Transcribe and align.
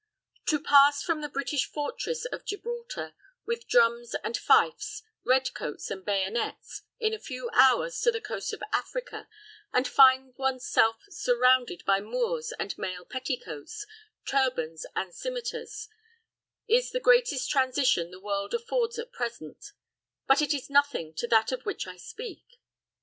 To 0.47 0.59
pass 0.59 1.03
from 1.03 1.21
the 1.21 1.29
British 1.29 1.65
fortress 1.67 2.25
of 2.25 2.43
Gibraltar, 2.43 3.13
with 3.45 3.67
drums 3.67 4.15
and 4.23 4.35
fifes, 4.35 5.03
red 5.23 5.53
coats 5.53 5.91
and 5.91 6.03
bayonets, 6.03 6.81
in 6.99 7.13
a 7.13 7.19
few 7.19 7.51
hours, 7.53 8.01
to 8.01 8.11
the 8.11 8.19
coast 8.19 8.51
of 8.51 8.63
Africa, 8.73 9.29
and 9.71 9.87
find 9.87 10.33
one's 10.37 10.65
self 10.67 11.03
surrounded 11.11 11.85
by 11.85 11.99
Moors 12.01 12.51
and 12.57 12.75
male 12.79 13.05
petticoats, 13.05 13.85
turbans 14.25 14.87
and 14.95 15.13
cimeters, 15.13 15.87
is 16.67 16.89
the 16.89 16.99
greatest 16.99 17.51
transition 17.51 18.09
the 18.09 18.19
world 18.19 18.55
affords 18.55 18.97
at 18.97 19.11
present; 19.13 19.71
but 20.25 20.41
it 20.41 20.51
is 20.51 20.67
nothing 20.67 21.13
to 21.13 21.27
that 21.27 21.51
of 21.51 21.61
which 21.61 21.85
I 21.85 21.97
speak. 21.97 22.59